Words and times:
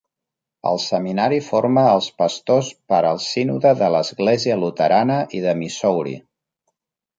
El 0.69 0.79
seminari 0.85 1.37
forma 1.47 1.83
els 1.97 2.07
pastors 2.21 2.71
per 2.93 3.03
al 3.11 3.21
Sínode 3.27 3.75
de 3.83 3.93
l'Església 3.99 4.59
Luterana 4.65 5.21
i 5.41 5.45
de 5.47 5.57
Missouri. 5.63 6.19